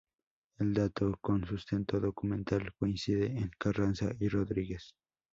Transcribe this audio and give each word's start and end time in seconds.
El 0.57 0.73
dato, 0.73 1.15
con 1.21 1.45
sustento 1.45 1.99
documental, 1.99 2.73
coincide 2.73 3.27
en 3.37 3.51
Carranza 3.59 4.11
y 4.19 4.29
Rodríguez. 4.29 4.95